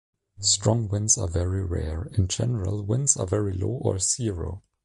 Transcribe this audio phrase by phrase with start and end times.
[0.39, 4.63] Strong winds are very rare, in general, winds are very low or zero.